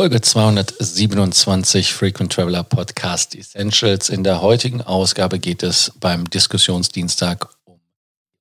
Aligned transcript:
Folge 0.00 0.22
227 0.22 1.92
Frequent 1.92 2.32
Traveler 2.32 2.62
Podcast 2.62 3.34
Essentials. 3.34 4.08
In 4.08 4.24
der 4.24 4.40
heutigen 4.40 4.80
Ausgabe 4.80 5.38
geht 5.38 5.62
es 5.62 5.92
beim 6.00 6.24
Diskussionsdienstag 6.30 7.46
um 7.66 7.78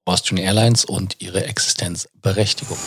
Austrian 0.06 0.42
Airlines 0.42 0.86
und 0.86 1.18
ihre 1.20 1.44
Existenzberechtigung. 1.44 2.78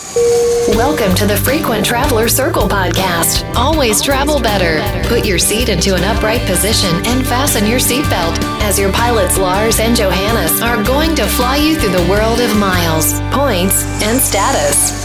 Welcome 0.68 1.14
to 1.16 1.26
the 1.26 1.36
Frequent 1.36 1.84
Traveler 1.84 2.30
Circle 2.30 2.66
podcast. 2.66 3.44
Always 3.54 4.00
travel 4.00 4.40
better. 4.40 4.80
Put 5.06 5.26
your 5.26 5.38
seat 5.38 5.68
into 5.68 5.94
an 5.94 6.04
upright 6.04 6.40
position 6.46 6.96
and 7.04 7.26
fasten 7.26 7.66
your 7.66 7.78
seatbelt 7.78 8.42
as 8.62 8.78
your 8.78 8.90
pilots 8.92 9.36
Lars 9.36 9.80
and 9.80 9.94
Johannes 9.94 10.62
are 10.62 10.82
going 10.82 11.14
to 11.16 11.26
fly 11.26 11.58
you 11.58 11.76
through 11.76 11.92
the 11.92 12.10
world 12.10 12.40
of 12.40 12.56
miles, 12.56 13.20
points, 13.32 13.84
and 14.02 14.18
status. 14.18 15.01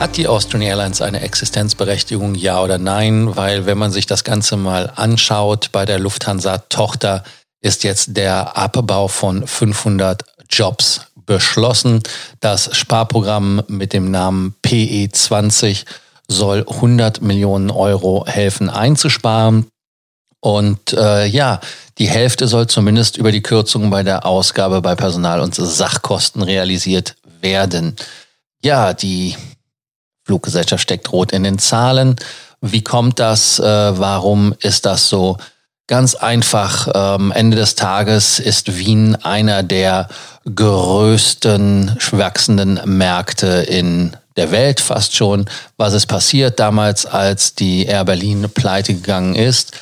Hat 0.00 0.16
die 0.16 0.28
Austrian 0.28 0.62
Airlines 0.62 1.00
eine 1.00 1.20
Existenzberechtigung, 1.20 2.34
ja 2.34 2.60
oder 2.62 2.78
nein? 2.78 3.36
Weil 3.36 3.64
wenn 3.66 3.78
man 3.78 3.92
sich 3.92 4.06
das 4.06 4.24
Ganze 4.24 4.56
mal 4.56 4.92
anschaut, 4.94 5.70
bei 5.72 5.84
der 5.86 5.98
Lufthansa-Tochter 5.98 7.24
ist 7.62 7.84
jetzt 7.84 8.16
der 8.16 8.56
Abbau 8.56 9.08
von 9.08 9.46
500 9.46 10.24
Jobs 10.50 11.02
beschlossen. 11.26 12.02
Das 12.40 12.76
Sparprogramm 12.76 13.62
mit 13.68 13.92
dem 13.92 14.10
Namen 14.10 14.54
PE20 14.64 15.84
soll 16.28 16.66
100 16.68 17.22
Millionen 17.22 17.70
Euro 17.70 18.26
helfen 18.26 18.68
einzusparen. 18.68 19.66
Und 20.40 20.92
äh, 20.92 21.24
ja, 21.26 21.60
die 21.96 22.08
Hälfte 22.08 22.48
soll 22.48 22.66
zumindest 22.66 23.16
über 23.16 23.32
die 23.32 23.42
Kürzungen 23.42 23.88
bei 23.88 24.02
der 24.02 24.26
Ausgabe 24.26 24.82
bei 24.82 24.94
Personal- 24.94 25.40
und 25.40 25.54
Sachkosten 25.54 26.42
realisiert 26.42 27.16
werden. 27.40 27.96
Ja, 28.62 28.92
die 28.92 29.36
Fluggesellschaft 30.24 30.82
steckt 30.82 31.12
rot 31.12 31.32
in 31.32 31.44
den 31.44 31.58
Zahlen. 31.58 32.16
Wie 32.60 32.82
kommt 32.82 33.20
das? 33.20 33.58
Äh, 33.58 33.64
warum 33.64 34.54
ist 34.60 34.86
das 34.86 35.08
so? 35.08 35.36
Ganz 35.86 36.14
einfach, 36.14 36.88
ähm, 36.94 37.30
Ende 37.30 37.58
des 37.58 37.74
Tages 37.74 38.38
ist 38.38 38.78
Wien 38.78 39.16
einer 39.16 39.62
der 39.62 40.08
größten 40.46 41.98
wachsenden 42.12 42.80
Märkte 42.86 43.66
in 43.68 44.16
der 44.36 44.50
Welt 44.50 44.80
fast 44.80 45.14
schon. 45.14 45.44
Was 45.76 45.92
ist 45.92 46.06
passiert 46.06 46.58
damals, 46.58 47.04
als 47.04 47.54
die 47.54 47.84
Air 47.84 48.06
Berlin 48.06 48.48
pleite 48.52 48.94
gegangen 48.94 49.34
ist? 49.34 49.72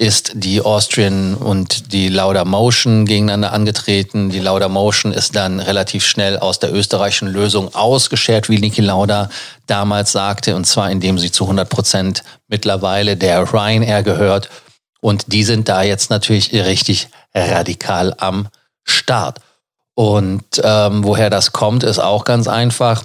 Ist 0.00 0.32
die 0.32 0.62
Austrian 0.62 1.34
und 1.34 1.92
die 1.92 2.08
Lauda 2.08 2.46
Motion 2.46 3.04
gegeneinander 3.04 3.52
angetreten. 3.52 4.30
Die 4.30 4.38
Lauda 4.38 4.70
Motion 4.70 5.12
ist 5.12 5.36
dann 5.36 5.60
relativ 5.60 6.06
schnell 6.06 6.38
aus 6.38 6.58
der 6.58 6.72
österreichischen 6.72 7.28
Lösung 7.28 7.74
ausgeschert, 7.74 8.48
wie 8.48 8.58
Niki 8.58 8.80
Lauda 8.80 9.28
damals 9.66 10.12
sagte, 10.12 10.56
und 10.56 10.64
zwar 10.64 10.90
indem 10.90 11.18
sie 11.18 11.30
zu 11.30 11.44
100 11.44 11.68
Prozent 11.68 12.24
mittlerweile 12.48 13.18
der 13.18 13.52
Ryanair 13.52 14.02
gehört. 14.02 14.48
Und 15.02 15.34
die 15.34 15.44
sind 15.44 15.68
da 15.68 15.82
jetzt 15.82 16.08
natürlich 16.08 16.50
richtig 16.54 17.08
radikal 17.34 18.14
am 18.16 18.48
Start. 18.84 19.40
Und 19.94 20.62
ähm, 20.64 21.04
woher 21.04 21.28
das 21.28 21.52
kommt, 21.52 21.84
ist 21.84 21.98
auch 21.98 22.24
ganz 22.24 22.48
einfach. 22.48 23.04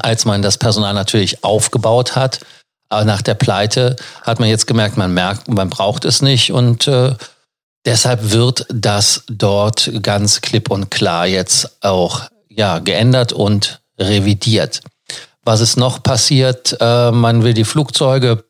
Als 0.00 0.26
man 0.26 0.42
das 0.42 0.58
Personal 0.58 0.94
natürlich 0.94 1.42
aufgebaut 1.42 2.14
hat, 2.14 2.38
aber 2.94 3.04
nach 3.04 3.22
der 3.22 3.34
Pleite 3.34 3.96
hat 4.22 4.40
man 4.40 4.48
jetzt 4.48 4.66
gemerkt, 4.66 4.96
man 4.96 5.12
merkt, 5.12 5.48
man 5.48 5.70
braucht 5.70 6.04
es 6.04 6.22
nicht 6.22 6.52
und 6.52 6.86
äh, 6.86 7.14
deshalb 7.84 8.30
wird 8.30 8.66
das 8.72 9.24
dort 9.28 9.90
ganz 10.02 10.40
klipp 10.40 10.70
und 10.70 10.90
klar 10.90 11.26
jetzt 11.26 11.82
auch 11.82 12.22
ja 12.48 12.78
geändert 12.78 13.32
und 13.32 13.80
revidiert. 13.98 14.80
Was 15.42 15.60
ist 15.60 15.76
noch 15.76 16.02
passiert? 16.02 16.76
Äh, 16.80 17.10
man 17.10 17.42
will 17.42 17.54
die 17.54 17.64
Flugzeuge 17.64 18.44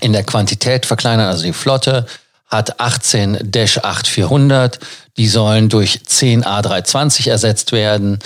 in 0.00 0.12
der 0.12 0.24
Quantität 0.24 0.86
verkleinern, 0.86 1.28
also 1.28 1.44
die 1.44 1.52
Flotte 1.52 2.06
hat 2.46 2.80
18 2.80 3.38
Dash 3.42 3.78
8400, 3.78 4.78
die 5.16 5.26
sollen 5.26 5.70
durch 5.70 6.04
10 6.04 6.44
A320 6.44 7.30
ersetzt 7.30 7.72
werden. 7.72 8.18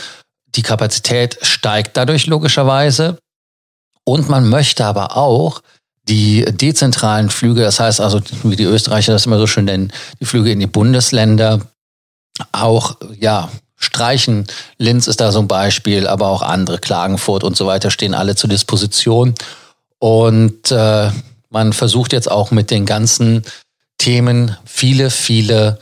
Die 0.57 0.63
Kapazität 0.63 1.39
steigt 1.43 1.97
dadurch 1.97 2.27
logischerweise. 2.27 3.19
Und 4.09 4.29
man 4.29 4.49
möchte 4.49 4.85
aber 4.85 5.17
auch 5.17 5.63
die 6.09 6.45
dezentralen 6.45 7.29
Flüge, 7.29 7.63
das 7.63 7.81
heißt 7.81 8.01
also, 8.01 8.21
wie 8.45 8.55
die 8.55 8.65
Österreicher 8.65 9.13
das 9.13 9.27
immer 9.27 9.39
so 9.39 9.49
schön 9.49 9.65
nennen, 9.65 9.93
die 10.21 10.25
Flüge 10.25 10.53
in 10.53 10.61
die 10.61 10.69
Bundesländer 10.69 11.61
auch, 12.53 12.97
ja, 13.19 13.51
streichen. 13.75 14.47
Linz 14.79 15.09
ist 15.09 15.21
da 15.21 15.33
so 15.33 15.41
ein 15.41 15.49
Beispiel, 15.49 16.07
aber 16.07 16.29
auch 16.29 16.43
andere, 16.43 16.79
Klagenfurt 16.79 17.43
und 17.43 17.57
so 17.57 17.67
weiter, 17.67 17.91
stehen 17.91 18.15
alle 18.15 18.37
zur 18.37 18.49
Disposition. 18.49 19.35
Und 19.99 20.71
äh, 20.71 21.11
man 21.51 21.73
versucht 21.73 22.13
jetzt 22.13 22.31
auch 22.31 22.53
mit 22.53 22.71
den 22.71 22.87
ganzen 22.87 23.43
Themen 23.99 24.57
viele, 24.65 25.11
viele 25.11 25.79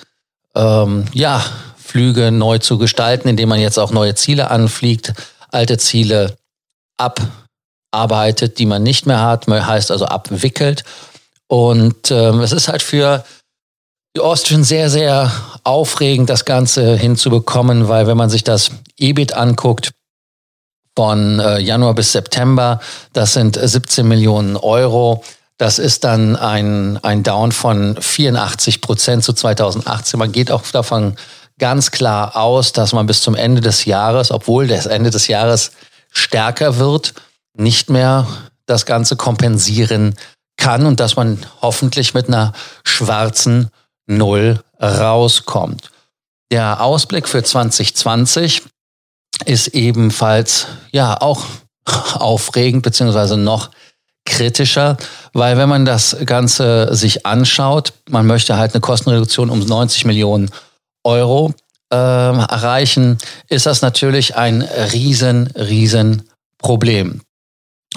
ähm, 0.55 1.05
ja, 1.13 1.45
Flüge 1.77 2.33
neu 2.33 2.59
zu 2.59 2.79
gestalten, 2.79 3.29
indem 3.29 3.51
man 3.51 3.61
jetzt 3.61 3.79
auch 3.79 3.93
neue 3.93 4.15
Ziele 4.15 4.51
anfliegt, 4.51 5.13
alte 5.51 5.79
Ziele 5.79 6.37
ab 6.97 7.21
arbeitet, 7.95 8.59
die 8.59 8.67
man 8.67 8.83
nicht 8.83 9.07
mehr 9.07 9.23
hat, 9.23 9.47
heißt 9.49 9.91
also 9.91 10.07
abwickelt. 10.07 10.85
Und 11.47 12.11
ähm, 12.11 12.41
es 12.41 12.53
ist 12.53 12.69
halt 12.69 12.83
für 12.83 13.25
die 14.17 14.21
Austrian 14.21 14.65
sehr, 14.65 14.91
sehr 14.91 15.31
aufregend, 15.65 16.31
das 16.31 16.45
Ganze 16.45 16.97
hinzubekommen, 16.97 17.89
weil 17.89 18.07
wenn 18.07 18.17
man 18.17 18.31
sich 18.31 18.45
das 18.45 18.71
EBIT 18.99 19.35
anguckt, 19.35 19.93
von 20.97 21.41
äh, 21.41 21.59
Januar 21.59 21.95
bis 21.95 22.13
September, 22.13 22.81
das 23.13 23.33
sind 23.33 23.59
17 23.61 24.07
Millionen 24.07 24.57
Euro. 24.57 25.25
Das 25.59 25.79
ist 25.79 26.05
dann 26.05 26.37
ein, 26.37 26.99
ein 27.03 27.23
Down 27.23 27.53
von 27.53 27.97
84 28.01 28.81
Prozent 28.81 29.25
zu 29.25 29.33
2018. 29.33 30.19
Man 30.19 30.33
geht 30.33 30.51
auch 30.51 30.63
davon 30.71 31.17
ganz 31.59 31.91
klar 31.91 32.37
aus, 32.37 32.73
dass 32.73 32.93
man 32.93 33.07
bis 33.07 33.23
zum 33.23 33.35
Ende 33.35 33.61
des 33.61 33.85
Jahres, 33.85 34.31
obwohl 34.31 34.67
das 34.67 34.87
Ende 34.87 35.11
des 35.11 35.29
Jahres 35.29 35.73
stärker 36.11 36.79
wird, 36.79 37.15
nicht 37.57 37.91
mehr 37.91 38.27
das 38.67 38.87
Ganze 38.87 39.17
kompensieren 39.17 40.15
kann 40.57 40.87
und 40.87 41.01
dass 41.01 41.17
man 41.17 41.45
hoffentlich 41.61 42.15
mit 42.15 42.29
einer 42.29 42.53
schwarzen 42.85 43.71
Null 44.07 44.61
rauskommt. 44.81 45.91
Der 46.51 46.81
Ausblick 46.83 47.29
für 47.29 47.43
2020 47.43 48.63
ist 49.47 49.69
ebenfalls 49.69 50.67
ja 50.93 51.21
auch 51.21 51.45
aufregend 52.15 52.83
beziehungsweise 52.83 53.37
noch 53.37 53.71
kritischer, 54.25 54.97
weil 55.33 55.59
wenn 55.59 55.69
man 55.69 55.85
das 55.85 56.17
Ganze 56.25 56.95
sich 56.95 57.27
anschaut, 57.27 57.93
man 58.09 58.27
möchte 58.27 58.57
halt 58.57 58.73
eine 58.73 58.81
Kostenreduktion 58.81 59.51
um 59.51 59.61
90 59.61 60.07
Millionen 60.07 60.51
Euro 61.03 61.53
äh, 61.93 61.97
erreichen, 61.97 63.19
ist 63.49 63.67
das 63.67 63.83
natürlich 63.83 64.37
ein 64.37 64.63
riesen, 64.63 65.49
riesen 65.49 66.29
Problem. 66.59 67.21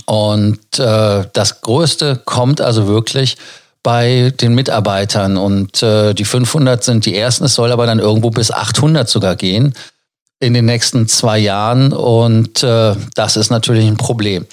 Und 0.05 0.79
äh, 0.79 1.25
das 1.33 1.61
Größte 1.61 2.21
kommt 2.23 2.61
also 2.61 2.87
wirklich 2.87 3.37
bei 3.83 4.33
den 4.41 4.53
Mitarbeitern. 4.53 5.37
Und 5.37 5.81
äh, 5.83 6.13
die 6.13 6.25
500 6.25 6.83
sind 6.83 7.05
die 7.05 7.15
ersten. 7.15 7.45
Es 7.45 7.55
soll 7.55 7.71
aber 7.71 7.85
dann 7.85 7.99
irgendwo 7.99 8.29
bis 8.29 8.51
800 8.51 9.07
sogar 9.07 9.35
gehen 9.35 9.73
in 10.39 10.53
den 10.53 10.65
nächsten 10.65 11.07
zwei 11.07 11.39
Jahren. 11.39 11.93
Und 11.93 12.63
äh, 12.63 12.95
das 13.15 13.37
ist 13.37 13.49
natürlich 13.49 13.87
ein 13.87 13.97
Problem. 13.97 14.45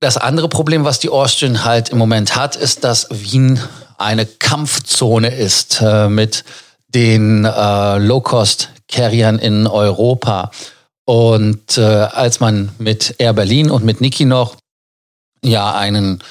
Das 0.00 0.16
andere 0.16 0.48
Problem, 0.48 0.84
was 0.84 0.98
die 0.98 1.10
Austrian 1.10 1.64
halt 1.64 1.90
im 1.90 1.98
Moment 1.98 2.34
hat, 2.34 2.56
ist, 2.56 2.82
dass 2.82 3.06
Wien 3.10 3.60
eine 3.98 4.26
Kampfzone 4.26 5.32
ist 5.32 5.80
äh, 5.80 6.08
mit 6.08 6.44
den 6.88 7.44
äh, 7.44 7.98
Low-Cost-Carriern 7.98 9.38
in 9.38 9.66
Europa. 9.66 10.50
Und 11.04 11.78
äh, 11.78 11.82
als 11.82 12.40
man 12.40 12.70
mit 12.78 13.16
Air 13.18 13.32
Berlin 13.32 13.70
und 13.70 13.84
mit 13.84 14.00
Niki 14.00 14.24
noch 14.24 14.56
ja 15.44 15.74
einen, 15.74 16.22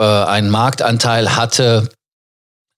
äh, 0.00 0.04
einen 0.04 0.50
Marktanteil 0.50 1.36
hatte, 1.36 1.88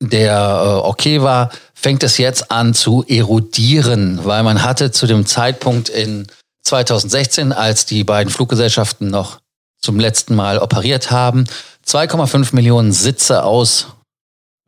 der 0.02 0.37
äh, 0.37 0.87
okay 0.87 1.23
war, 1.23 1.50
fängt 1.75 2.02
es 2.02 2.19
jetzt 2.19 2.50
an 2.50 2.75
zu 2.75 3.05
erodieren, 3.06 4.25
weil 4.25 4.43
man 4.43 4.62
hatte 4.62 4.90
zu 4.90 5.06
dem 5.06 5.26
Zeitpunkt 5.26 5.88
in 5.88 6.26
2016, 6.64 7.52
als 7.52 7.87
die 7.87 8.05
beiden 8.05 8.32
Fluggesellschaften 8.32 9.08
noch 9.08 9.40
zum 9.81 9.99
letzten 9.99 10.35
Mal 10.35 10.58
operiert 10.58 11.11
haben, 11.11 11.44
2,5 11.87 12.55
Millionen 12.55 12.93
Sitze 12.93 13.43
aus 13.43 13.88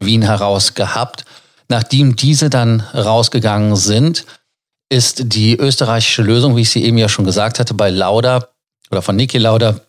Wien 0.01 0.23
heraus 0.23 0.75
gehabt. 0.75 1.25
Nachdem 1.69 2.17
diese 2.17 2.51
dann 2.51 2.81
rausgegangen 2.81 3.77
sind, 3.77 4.27
ist 4.89 5.33
die 5.35 5.57
österreichische 5.57 6.23
Lösung, 6.23 6.57
wie 6.57 6.63
ich 6.63 6.71
sie 6.71 6.85
eben 6.85 6.99
ja 6.99 7.09
schon 7.09 7.25
gesagt 7.25 7.59
hatte, 7.59 7.75
bei 7.75 7.91
Lauda 7.91 8.49
oder 8.91 9.03
von 9.03 9.17
Niki 9.17 9.39
Lauda 9.39 9.81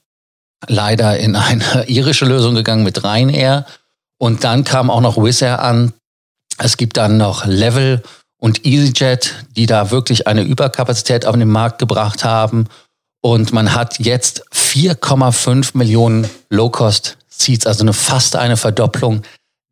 leider 0.68 1.18
in 1.18 1.36
eine 1.36 1.84
irische 1.88 2.26
Lösung 2.26 2.56
gegangen 2.56 2.84
mit 2.84 3.04
Ryanair. 3.04 3.66
Und 4.18 4.44
dann 4.44 4.64
kam 4.64 4.90
auch 4.90 5.02
noch 5.02 5.18
Wizz 5.18 5.42
Air 5.42 5.62
an. 5.62 5.94
Es 6.58 6.78
gibt 6.78 6.98
dann 6.98 7.18
noch 7.18 7.46
Level 7.46 8.02
und 8.40 8.66
EasyJet, 8.66 9.46
die 9.56 9.66
da 9.66 9.92
wirklich 9.92 10.28
eine 10.28 10.44
Überkapazität 10.44 11.26
auf 11.26 11.36
den 11.36 11.50
Markt 11.50 11.80
gebracht 11.80 12.24
haben. 12.24 12.68
Und 13.22 13.52
man 13.52 13.74
hat 13.74 14.00
jetzt 14.00 14.46
4,5 14.54 15.78
Millionen 15.78 16.30
Low-Cost-Seats, 16.50 17.66
also 17.66 17.84
eine 17.84 17.94
fast 17.94 18.36
eine 18.36 18.56
Verdopplung 18.56 19.24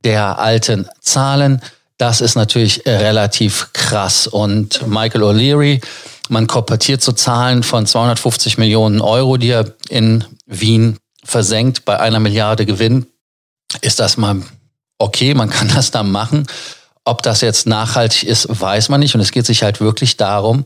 der 0.04 0.40
alten 0.40 0.90
Zahlen. 1.00 1.62
Das 2.04 2.20
ist 2.20 2.36
natürlich 2.36 2.86
relativ 2.86 3.70
krass. 3.72 4.28
Und 4.28 4.86
Michael 4.86 5.24
O'Leary, 5.24 5.82
man 6.28 6.48
korportiert 6.48 7.02
so 7.02 7.14
Zahlen 7.14 7.64
von 7.64 7.86
250 7.86 8.58
Millionen 8.58 9.00
Euro, 9.00 9.38
die 9.38 9.52
er 9.52 9.74
in 9.88 10.26
Wien 10.46 10.98
versenkt 11.24 11.86
bei 11.86 11.98
einer 11.98 12.20
Milliarde 12.20 12.66
Gewinn. 12.66 13.06
Ist 13.80 14.02
das 14.02 14.18
mal 14.18 14.42
okay? 14.98 15.34
Man 15.34 15.50
kann 15.50 15.70
das 15.70 15.92
dann 15.92 16.12
machen. 16.12 16.46
Ob 17.06 17.24
das 17.24 17.40
jetzt 17.40 17.68
nachhaltig 17.68 18.24
ist, 18.24 18.48
weiß 18.50 18.90
man 18.90 19.00
nicht. 19.00 19.16
Und 19.16 19.22
es 19.22 19.32
geht 19.32 19.46
sich 19.46 19.64
halt 19.64 19.80
wirklich 19.80 20.18
darum, 20.18 20.66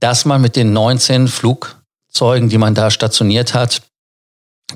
dass 0.00 0.24
man 0.24 0.42
mit 0.42 0.56
den 0.56 0.72
19 0.72 1.28
Flugzeugen, 1.28 2.48
die 2.48 2.58
man 2.58 2.74
da 2.74 2.90
stationiert 2.90 3.54
hat, 3.54 3.82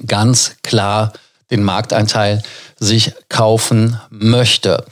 ganz 0.07 0.55
klar 0.63 1.15
den 1.51 1.65
Markteinteil 1.65 2.45
sich 2.79 3.13
kaufen 3.29 4.01
möchte. 4.11 4.85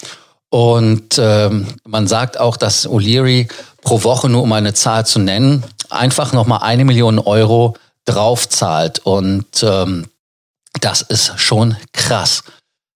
Und 0.54 1.18
ähm, 1.18 1.66
man 1.84 2.06
sagt 2.06 2.38
auch, 2.38 2.56
dass 2.56 2.86
O'Leary 2.88 3.48
pro 3.82 4.04
Woche, 4.04 4.28
nur 4.28 4.44
um 4.44 4.52
eine 4.52 4.72
Zahl 4.72 5.04
zu 5.04 5.18
nennen, 5.18 5.64
einfach 5.90 6.32
nochmal 6.32 6.60
eine 6.62 6.84
Million 6.84 7.18
Euro 7.18 7.76
draufzahlt. 8.04 9.00
Und 9.00 9.64
ähm, 9.64 10.06
das 10.80 11.00
ist 11.00 11.40
schon 11.40 11.76
krass. 11.92 12.44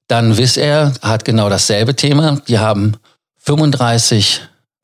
Dann 0.07 0.37
wisst 0.37 0.57
er, 0.57 0.93
hat 1.03 1.25
genau 1.25 1.49
dasselbe 1.49 1.97
Thema. 1.97 2.41
Die 2.47 2.61
haben 2.61 2.97
35 3.39 4.41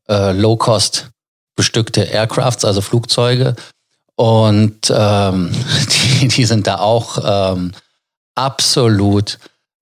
äh, 0.08 0.32
Low-Cost 0.32 1.10
bestückte 1.54 2.02
Aircrafts, 2.02 2.64
also 2.64 2.80
Flugzeuge. 2.80 3.54
Und 4.16 4.92
ähm, 4.92 5.52
die, 6.20 6.26
die 6.26 6.44
sind 6.44 6.66
da 6.66 6.80
auch 6.80 7.52
ähm, 7.54 7.70
absolut 8.34 9.38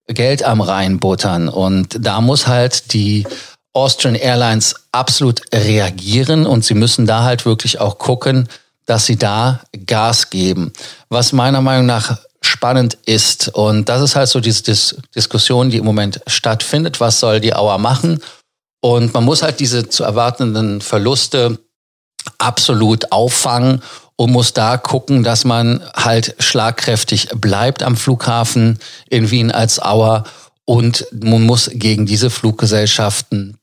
Geld 0.06 0.42
am 0.42 0.60
reinbuttern. 0.60 1.48
Und 1.48 1.96
da 2.00 2.20
muss 2.20 2.46
halt 2.46 2.92
die 2.92 3.26
Austrian 3.72 4.14
Airlines 4.14 4.74
absolut 4.92 5.40
reagieren 5.54 6.46
und 6.46 6.64
sie 6.64 6.74
müssen 6.74 7.06
da 7.06 7.22
halt 7.22 7.46
wirklich 7.46 7.80
auch 7.80 7.98
gucken, 7.98 8.48
dass 8.84 9.06
sie 9.06 9.16
da 9.16 9.60
Gas 9.86 10.30
geben. 10.30 10.72
Was 11.08 11.32
meiner 11.32 11.60
Meinung 11.60 11.86
nach 11.86 12.18
spannend 12.42 12.98
ist. 13.06 13.48
Und 13.48 13.88
das 13.88 14.02
ist 14.02 14.16
halt 14.16 14.28
so 14.28 14.40
diese 14.40 14.62
Dis 14.64 14.96
Diskussion, 15.14 15.70
die 15.70 15.78
im 15.78 15.84
Moment 15.84 16.20
stattfindet. 16.26 17.00
Was 17.00 17.20
soll 17.20 17.40
die 17.40 17.54
Auer 17.54 17.78
machen? 17.78 18.20
Und 18.80 19.14
man 19.14 19.24
muss 19.24 19.42
halt 19.42 19.60
diese 19.60 19.88
zu 19.88 20.02
erwartenden 20.02 20.80
Verluste 20.80 21.58
absolut 22.38 23.12
auffangen 23.12 23.82
und 24.16 24.30
muss 24.30 24.52
da 24.52 24.76
gucken, 24.76 25.22
dass 25.22 25.44
man 25.44 25.82
halt 25.94 26.36
schlagkräftig 26.38 27.28
bleibt 27.34 27.82
am 27.82 27.96
Flughafen 27.96 28.78
in 29.08 29.30
Wien 29.30 29.50
als 29.50 29.80
Auer. 29.80 30.24
Und 30.64 31.06
man 31.12 31.42
muss 31.42 31.70
gegen 31.72 32.06
diese 32.06 32.30
Fluggesellschaften, 32.30 33.56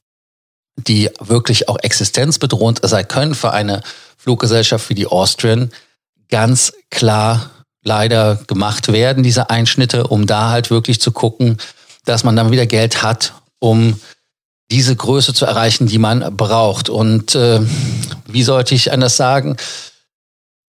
die 0.75 1.09
wirklich 1.19 1.69
auch 1.69 1.77
existenzbedrohend 1.81 2.81
sein 2.83 3.07
können 3.07 3.35
für 3.35 3.51
eine 3.51 3.81
Fluggesellschaft 4.17 4.89
wie 4.89 4.95
die 4.95 5.07
Austrian, 5.07 5.71
ganz 6.29 6.73
klar 6.89 7.49
leider 7.83 8.35
gemacht 8.47 8.91
werden, 8.91 9.23
diese 9.23 9.49
Einschnitte, 9.49 10.07
um 10.07 10.27
da 10.27 10.49
halt 10.49 10.69
wirklich 10.69 10.99
zu 10.99 11.11
gucken, 11.11 11.57
dass 12.05 12.23
man 12.23 12.35
dann 12.35 12.51
wieder 12.51 12.65
Geld 12.65 13.01
hat, 13.01 13.33
um 13.59 13.99
diese 14.71 14.95
Größe 14.95 15.33
zu 15.33 15.45
erreichen, 15.45 15.87
die 15.87 15.97
man 15.97 16.35
braucht. 16.35 16.89
Und 16.89 17.35
äh, 17.35 17.61
wie 18.27 18.43
sollte 18.43 18.75
ich 18.75 18.91
anders 18.91 19.17
sagen? 19.17 19.57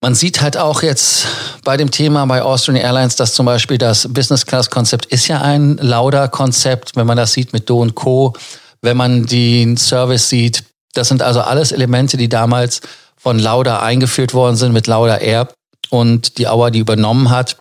Man 0.03 0.15
sieht 0.15 0.41
halt 0.41 0.57
auch 0.57 0.83
jetzt 0.83 1.27
bei 1.63 1.77
dem 1.77 1.91
Thema 1.91 2.25
bei 2.25 2.43
Austrian 2.43 2.81
Airlines, 2.81 3.17
dass 3.17 3.35
zum 3.35 3.45
Beispiel 3.45 3.77
das 3.77 4.09
Business 4.11 4.47
Class 4.47 4.71
Konzept 4.71 5.05
ist 5.07 5.29
ja 5.29 5.43
ein 5.43 5.77
lauder 5.77 6.29
Konzept, 6.29 6.97
wenn 6.97 7.07
man 7.07 7.19
das 7.19 7.35
sieht 7.35 7.53
mit 7.53 7.69
Do 7.69 7.81
und 7.81 7.95
Co., 7.95 8.33
wenn 8.81 8.97
man 8.97 9.27
den 9.27 9.77
Service 9.77 10.31
sieht. 10.31 10.65
Das 10.95 11.09
sind 11.09 11.21
also 11.21 11.43
alles 11.43 11.71
Elemente, 11.71 12.17
die 12.17 12.31
damals 12.31 12.81
von 13.19 13.39
Lauda 13.39 13.81
eingeführt 13.81 14.33
worden 14.33 14.57
sind 14.57 14.73
mit 14.73 14.87
Lauda 14.87 15.19
Air 15.19 15.49
und 15.91 16.39
die 16.39 16.49
Auer, 16.49 16.71
die 16.71 16.79
übernommen 16.79 17.29
hat. 17.29 17.59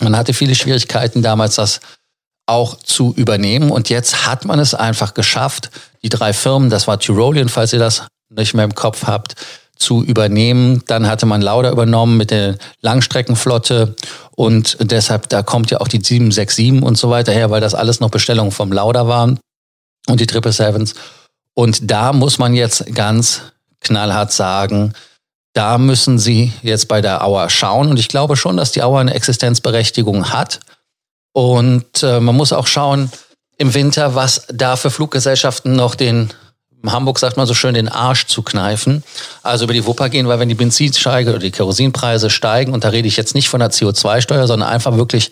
Man 0.00 0.16
hatte 0.16 0.32
viele 0.32 0.54
Schwierigkeiten 0.54 1.20
damals, 1.20 1.56
das 1.56 1.80
auch 2.46 2.78
zu 2.78 3.12
übernehmen. 3.16 3.70
Und 3.70 3.90
jetzt 3.90 4.26
hat 4.26 4.46
man 4.46 4.58
es 4.60 4.72
einfach 4.72 5.12
geschafft, 5.12 5.70
die 6.02 6.08
drei 6.08 6.32
Firmen, 6.32 6.70
das 6.70 6.86
war 6.86 6.98
Tyrolean, 6.98 7.50
falls 7.50 7.74
ihr 7.74 7.78
das 7.78 8.04
nicht 8.30 8.54
mehr 8.54 8.64
im 8.64 8.74
Kopf 8.74 9.06
habt, 9.06 9.34
zu 9.76 10.02
übernehmen. 10.02 10.82
Dann 10.86 11.06
hatte 11.06 11.26
man 11.26 11.42
Lauda 11.42 11.70
übernommen 11.70 12.16
mit 12.16 12.30
der 12.30 12.56
Langstreckenflotte 12.80 13.94
und 14.34 14.76
deshalb, 14.80 15.28
da 15.28 15.42
kommt 15.42 15.70
ja 15.70 15.80
auch 15.80 15.88
die 15.88 16.02
767 16.02 16.82
und 16.82 16.98
so 16.98 17.10
weiter 17.10 17.32
her, 17.32 17.50
weil 17.50 17.60
das 17.60 17.74
alles 17.74 18.00
noch 18.00 18.10
Bestellungen 18.10 18.52
vom 18.52 18.72
Lauda 18.72 19.06
waren 19.06 19.38
und 20.08 20.20
die 20.20 20.26
777s. 20.26 20.94
Und 21.54 21.90
da 21.90 22.12
muss 22.12 22.38
man 22.38 22.54
jetzt 22.54 22.94
ganz 22.94 23.42
knallhart 23.80 24.32
sagen, 24.32 24.92
da 25.54 25.78
müssen 25.78 26.18
Sie 26.18 26.52
jetzt 26.62 26.86
bei 26.86 27.00
der 27.00 27.24
Auer 27.24 27.48
schauen. 27.48 27.88
Und 27.88 27.98
ich 27.98 28.08
glaube 28.08 28.36
schon, 28.36 28.58
dass 28.58 28.72
die 28.72 28.82
Auer 28.82 29.00
eine 29.00 29.14
Existenzberechtigung 29.14 30.30
hat. 30.30 30.60
Und 31.32 32.02
äh, 32.02 32.20
man 32.20 32.36
muss 32.36 32.52
auch 32.52 32.66
schauen 32.66 33.10
im 33.56 33.72
Winter, 33.72 34.14
was 34.14 34.46
da 34.52 34.76
für 34.76 34.90
Fluggesellschaften 34.90 35.74
noch 35.74 35.94
den, 35.94 36.30
in 36.82 36.92
Hamburg 36.92 37.18
sagt 37.18 37.36
man 37.36 37.46
so 37.46 37.54
schön, 37.54 37.74
den 37.74 37.88
Arsch 37.88 38.26
zu 38.26 38.42
kneifen. 38.42 39.02
Also 39.42 39.64
über 39.64 39.72
die 39.72 39.86
Wupper 39.86 40.08
gehen, 40.08 40.28
weil 40.28 40.38
wenn 40.38 40.48
die 40.48 40.54
Benzinsteige 40.54 41.30
oder 41.30 41.40
die 41.40 41.50
Kerosinpreise 41.50 42.30
steigen, 42.30 42.72
und 42.72 42.84
da 42.84 42.90
rede 42.90 43.08
ich 43.08 43.16
jetzt 43.16 43.34
nicht 43.34 43.48
von 43.48 43.58
der 43.60 43.70
CO2-Steuer, 43.70 44.46
sondern 44.46 44.68
einfach 44.68 44.96
wirklich 44.96 45.30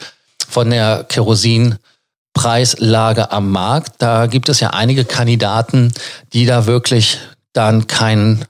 von 0.48 0.70
der 0.70 1.04
Kerosinpreislage 1.04 3.30
am 3.30 3.50
Markt. 3.50 3.92
Da 3.98 4.26
gibt 4.26 4.48
es 4.48 4.60
ja 4.60 4.70
einige 4.70 5.04
Kandidaten, 5.04 5.92
die 6.32 6.46
da 6.46 6.64
wirklich 6.66 7.18
dann 7.52 7.86
keinen 7.86 8.46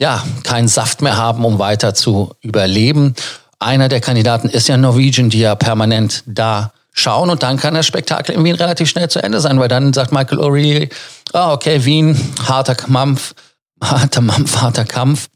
ja, 0.00 0.22
keinen 0.44 0.68
Saft 0.68 1.02
mehr 1.02 1.16
haben, 1.16 1.44
um 1.44 1.58
weiter 1.58 1.94
zu 1.94 2.34
überleben. 2.40 3.14
Einer 3.58 3.88
der 3.88 4.00
Kandidaten 4.00 4.48
ist 4.48 4.68
ja 4.68 4.76
Norwegian, 4.76 5.30
die 5.30 5.40
ja 5.40 5.56
permanent 5.56 6.22
da 6.26 6.72
schauen 6.92 7.30
und 7.30 7.42
dann 7.42 7.58
kann 7.58 7.74
das 7.74 7.86
Spektakel 7.86 8.42
Wien 8.42 8.54
relativ 8.54 8.88
schnell 8.88 9.08
zu 9.08 9.22
Ende 9.22 9.40
sein, 9.40 9.58
weil 9.60 9.68
dann 9.68 9.92
sagt 9.92 10.12
Michael 10.12 10.38
O'Reilly, 10.38 10.90
ah, 11.32 11.52
okay, 11.52 11.84
Wien, 11.84 12.18
harter 12.46 12.74
Kampf, 12.74 13.34
harter 13.82 14.20
Mampf, 14.20 14.56
harter 14.56 14.84
Kampf. 14.84 15.28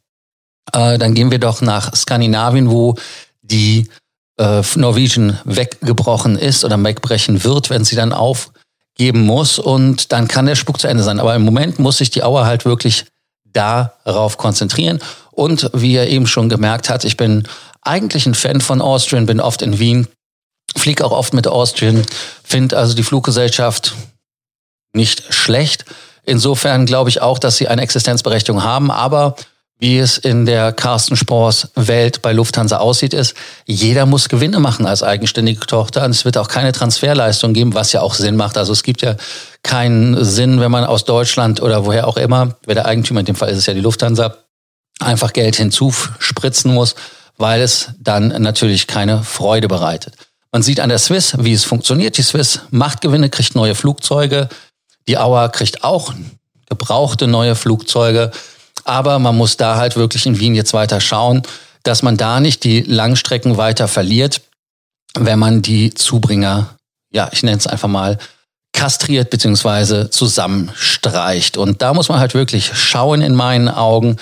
Äh, 0.72 0.98
dann 0.98 1.14
gehen 1.14 1.30
wir 1.30 1.38
doch 1.38 1.60
nach 1.60 1.94
Skandinavien, 1.94 2.70
wo 2.70 2.96
die 3.42 3.88
äh, 4.38 4.62
Norwegian 4.76 5.38
weggebrochen 5.44 6.38
ist 6.38 6.64
oder 6.64 6.82
wegbrechen 6.82 7.44
wird, 7.44 7.70
wenn 7.70 7.84
sie 7.84 7.96
dann 7.96 8.12
aufgeben 8.12 9.22
muss 9.22 9.58
und 9.58 10.12
dann 10.12 10.28
kann 10.28 10.46
der 10.46 10.56
Spuk 10.56 10.80
zu 10.80 10.88
Ende 10.88 11.02
sein. 11.02 11.20
Aber 11.20 11.34
im 11.34 11.42
Moment 11.42 11.78
muss 11.78 11.98
sich 11.98 12.10
die 12.10 12.22
Auer 12.22 12.46
halt 12.46 12.64
wirklich 12.64 13.06
darauf 13.52 14.38
konzentrieren. 14.38 15.00
Und 15.30 15.70
wie 15.74 15.96
er 15.96 16.08
eben 16.08 16.26
schon 16.26 16.48
gemerkt 16.48 16.88
hat, 16.90 17.04
ich 17.04 17.16
bin 17.16 17.46
eigentlich 17.82 18.26
ein 18.26 18.34
Fan 18.34 18.60
von 18.60 18.80
Austrian, 18.80 19.26
bin 19.26 19.40
oft 19.40 19.62
in 19.62 19.78
Wien, 19.78 20.06
fliege 20.76 21.04
auch 21.04 21.12
oft 21.12 21.34
mit 21.34 21.46
Austrian, 21.46 22.04
finde 22.44 22.76
also 22.78 22.94
die 22.94 23.02
Fluggesellschaft 23.02 23.94
nicht 24.92 25.32
schlecht. 25.34 25.84
Insofern 26.24 26.86
glaube 26.86 27.10
ich 27.10 27.20
auch, 27.20 27.38
dass 27.38 27.56
sie 27.56 27.68
eine 27.68 27.82
Existenzberechtigung 27.82 28.62
haben, 28.62 28.90
aber 28.90 29.36
wie 29.82 29.98
es 29.98 30.16
in 30.16 30.46
der 30.46 30.72
Carsten 30.72 31.16
Spors 31.16 31.72
Welt 31.74 32.22
bei 32.22 32.32
Lufthansa 32.32 32.76
aussieht, 32.76 33.12
ist, 33.12 33.34
jeder 33.66 34.06
muss 34.06 34.28
Gewinne 34.28 34.60
machen 34.60 34.86
als 34.86 35.02
eigenständige 35.02 35.66
Tochter. 35.66 36.04
Und 36.04 36.12
es 36.12 36.24
wird 36.24 36.38
auch 36.38 36.46
keine 36.46 36.70
Transferleistung 36.70 37.52
geben, 37.52 37.74
was 37.74 37.90
ja 37.90 38.00
auch 38.00 38.14
Sinn 38.14 38.36
macht. 38.36 38.56
Also 38.56 38.72
es 38.72 38.84
gibt 38.84 39.02
ja 39.02 39.16
keinen 39.64 40.24
Sinn, 40.24 40.60
wenn 40.60 40.70
man 40.70 40.84
aus 40.84 41.04
Deutschland 41.04 41.60
oder 41.60 41.84
woher 41.84 42.06
auch 42.06 42.16
immer, 42.16 42.54
wer 42.64 42.76
der 42.76 42.86
Eigentümer, 42.86 43.20
in 43.20 43.26
dem 43.26 43.34
Fall 43.34 43.48
ist 43.48 43.58
es 43.58 43.66
ja 43.66 43.74
die 43.74 43.80
Lufthansa, 43.80 44.36
einfach 45.00 45.32
Geld 45.32 45.56
hinzuspritzen 45.56 46.72
muss, 46.72 46.94
weil 47.36 47.60
es 47.60 47.88
dann 47.98 48.28
natürlich 48.40 48.86
keine 48.86 49.24
Freude 49.24 49.66
bereitet. 49.66 50.14
Man 50.52 50.62
sieht 50.62 50.78
an 50.78 50.90
der 50.90 50.98
Swiss, 50.98 51.34
wie 51.40 51.54
es 51.54 51.64
funktioniert. 51.64 52.18
Die 52.18 52.22
Swiss 52.22 52.60
macht 52.70 53.00
Gewinne, 53.00 53.30
kriegt 53.30 53.56
neue 53.56 53.74
Flugzeuge. 53.74 54.48
Die 55.08 55.18
Auer 55.18 55.48
kriegt 55.48 55.84
auch 55.84 56.12
gebrauchte 56.68 57.26
neue 57.26 57.54
Flugzeuge. 57.54 58.30
Aber 58.84 59.18
man 59.18 59.36
muss 59.36 59.56
da 59.56 59.76
halt 59.76 59.96
wirklich 59.96 60.26
in 60.26 60.40
Wien 60.40 60.54
jetzt 60.54 60.72
weiter 60.72 61.00
schauen, 61.00 61.42
dass 61.82 62.02
man 62.02 62.16
da 62.16 62.40
nicht 62.40 62.64
die 62.64 62.80
Langstrecken 62.80 63.56
weiter 63.56 63.88
verliert, 63.88 64.40
wenn 65.14 65.38
man 65.38 65.62
die 65.62 65.92
Zubringer, 65.92 66.76
ja, 67.12 67.28
ich 67.32 67.42
nenne 67.42 67.58
es 67.58 67.66
einfach 67.66 67.88
mal, 67.88 68.18
kastriert 68.72 69.30
beziehungsweise 69.30 70.10
zusammenstreicht. 70.10 71.56
Und 71.56 71.82
da 71.82 71.92
muss 71.92 72.08
man 72.08 72.18
halt 72.18 72.34
wirklich 72.34 72.74
schauen 72.74 73.20
in 73.20 73.34
meinen 73.34 73.68
Augen. 73.68 74.16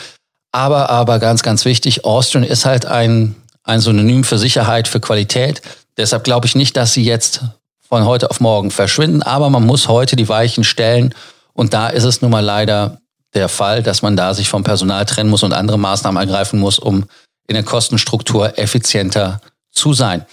Aber, 0.53 0.91
aber 0.91 1.21
ganz, 1.21 1.43
ganz 1.43 1.65
wichtig, 1.65 2.05
Austrian 2.05 2.45
ist 2.45 2.65
halt 2.65 2.85
ein, 2.87 3.37
ein 3.63 3.81
Synonym 3.81 4.25
für 4.25 4.39
Sicherheit, 4.39 4.89
für 4.89 5.01
Qualität. 5.01 5.63
Deshalb 5.97 6.25
glaube 6.25 6.47
ich 6.47 6.57
nicht, 6.57 6.77
dass 6.77 6.93
sie 6.93 7.05
jetzt 7.05 7.43
von 7.91 8.05
heute 8.05 8.31
auf 8.31 8.41
morgen 8.41 8.71
verschwinden, 8.71 9.23
aber 9.23 9.51
man 9.51 9.67
muss 9.67 9.89
heute 9.89 10.15
die 10.15 10.29
Weichen 10.29 10.63
stellen. 10.63 11.13
Und 11.53 11.75
da 11.75 11.89
ist 11.89 12.05
es 12.05 12.23
nun 12.23 12.31
mal 12.31 12.45
leider 12.45 13.01
der 13.35 13.49
Fall, 13.49 13.83
dass 13.83 14.01
man 14.01 14.17
da 14.17 14.33
sich 14.33 14.49
vom 14.49 14.63
Personal 14.63 15.05
trennen 15.05 15.29
muss 15.29 15.43
und 15.43 15.53
andere 15.53 15.79
Maßnahmen 15.79 16.21
ergreifen 16.21 16.61
muss, 16.61 16.79
um 16.79 17.05
in 17.49 17.55
der 17.55 17.65
Kostenstruktur 17.65 18.59
effizienter 18.59 19.41
zu 19.73 19.93
sein. 19.93 20.25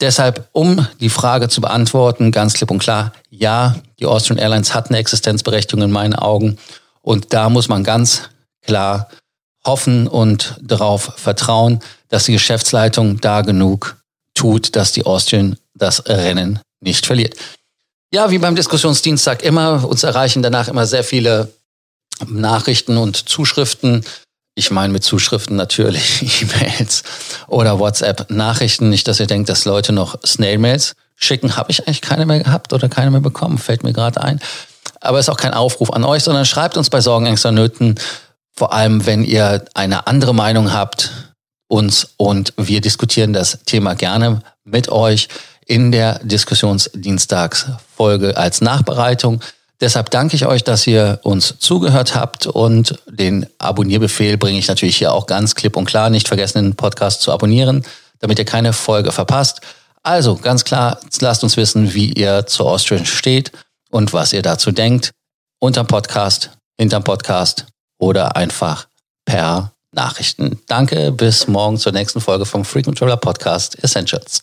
Deshalb, 0.00 0.48
um 0.52 0.86
die 1.00 1.08
Frage 1.08 1.48
zu 1.48 1.60
beantworten, 1.60 2.30
ganz 2.30 2.54
klipp 2.54 2.70
und 2.70 2.78
klar, 2.78 3.12
ja, 3.30 3.74
die 3.98 4.06
Austrian 4.06 4.38
Airlines 4.38 4.72
hat 4.72 4.88
eine 4.88 4.98
Existenzberechtigung 4.98 5.84
in 5.84 5.90
meinen 5.90 6.14
Augen. 6.14 6.58
Und 7.02 7.32
da 7.34 7.48
muss 7.48 7.68
man 7.68 7.82
ganz 7.82 8.30
klar 8.64 9.08
hoffen 9.64 10.06
und 10.06 10.56
darauf 10.62 11.14
vertrauen, 11.16 11.80
dass 12.08 12.24
die 12.24 12.32
Geschäftsleitung 12.32 13.20
da 13.20 13.42
genug 13.42 13.96
tut, 14.34 14.76
dass 14.76 14.92
die 14.92 15.04
Austrian 15.04 15.56
das 15.74 16.06
Rennen 16.06 16.60
nicht 16.82 17.06
verliert. 17.06 17.34
Ja, 18.12 18.30
wie 18.30 18.38
beim 18.38 18.56
Diskussionsdienstag 18.56 19.42
immer, 19.42 19.88
uns 19.88 20.02
erreichen 20.02 20.42
danach 20.42 20.68
immer 20.68 20.86
sehr 20.86 21.04
viele 21.04 21.52
Nachrichten 22.26 22.98
und 22.98 23.28
Zuschriften. 23.28 24.04
Ich 24.54 24.70
meine 24.70 24.92
mit 24.92 25.02
Zuschriften 25.02 25.56
natürlich 25.56 26.42
E-Mails 26.42 27.04
oder 27.48 27.78
WhatsApp-Nachrichten. 27.78 28.90
Nicht, 28.90 29.08
dass 29.08 29.18
ihr 29.18 29.26
denkt, 29.26 29.48
dass 29.48 29.64
Leute 29.64 29.92
noch 29.92 30.18
Snail-Mails 30.24 30.94
schicken. 31.16 31.56
Habe 31.56 31.70
ich 31.70 31.86
eigentlich 31.86 32.02
keine 32.02 32.26
mehr 32.26 32.40
gehabt 32.40 32.72
oder 32.74 32.88
keine 32.88 33.10
mehr 33.10 33.20
bekommen. 33.20 33.56
Fällt 33.56 33.82
mir 33.82 33.94
gerade 33.94 34.20
ein. 34.20 34.40
Aber 35.00 35.18
es 35.18 35.26
ist 35.26 35.30
auch 35.30 35.38
kein 35.38 35.54
Aufruf 35.54 35.90
an 35.90 36.04
euch, 36.04 36.22
sondern 36.22 36.44
schreibt 36.44 36.76
uns 36.76 36.90
bei 36.90 37.00
Sorgen, 37.00 37.26
Ängsten, 37.26 37.54
Nöten. 37.54 37.98
Vor 38.54 38.72
allem, 38.74 39.06
wenn 39.06 39.24
ihr 39.24 39.64
eine 39.74 40.06
andere 40.06 40.34
Meinung 40.34 40.72
habt, 40.72 41.10
uns 41.66 42.10
und 42.18 42.52
wir 42.58 42.82
diskutieren 42.82 43.32
das 43.32 43.60
Thema 43.64 43.94
gerne 43.94 44.42
mit 44.64 44.90
euch 44.90 45.28
in 45.66 45.92
der 45.92 46.20
Diskussionsdienstagsfolge 46.22 48.36
als 48.36 48.60
Nachbereitung. 48.60 49.40
Deshalb 49.80 50.10
danke 50.10 50.36
ich 50.36 50.46
euch, 50.46 50.62
dass 50.62 50.86
ihr 50.86 51.18
uns 51.22 51.56
zugehört 51.58 52.14
habt 52.14 52.46
und 52.46 53.00
den 53.08 53.46
Abonnierbefehl 53.58 54.38
bringe 54.38 54.58
ich 54.58 54.68
natürlich 54.68 54.96
hier 54.96 55.12
auch 55.12 55.26
ganz 55.26 55.56
klipp 55.56 55.76
und 55.76 55.86
klar. 55.86 56.08
Nicht 56.08 56.28
vergessen, 56.28 56.62
den 56.62 56.76
Podcast 56.76 57.22
zu 57.22 57.32
abonnieren, 57.32 57.84
damit 58.20 58.38
ihr 58.38 58.44
keine 58.44 58.72
Folge 58.72 59.10
verpasst. 59.10 59.60
Also 60.04 60.36
ganz 60.36 60.64
klar, 60.64 61.00
lasst 61.20 61.42
uns 61.42 61.56
wissen, 61.56 61.94
wie 61.94 62.12
ihr 62.12 62.46
zu 62.46 62.66
Austrian 62.66 63.06
steht 63.06 63.50
und 63.90 64.12
was 64.12 64.32
ihr 64.32 64.42
dazu 64.42 64.70
denkt. 64.70 65.10
Unterm 65.58 65.86
Podcast, 65.86 66.50
hinterm 66.78 67.04
Podcast 67.04 67.66
oder 67.98 68.36
einfach 68.36 68.86
per 69.24 69.72
Nachrichten. 69.92 70.58
Danke, 70.66 71.12
bis 71.12 71.46
morgen 71.46 71.78
zur 71.78 71.92
nächsten 71.92 72.20
Folge 72.20 72.46
vom 72.46 72.64
Frequent 72.64 72.98
Traveler 72.98 73.16
Podcast 73.16 73.82
Essentials. 73.82 74.42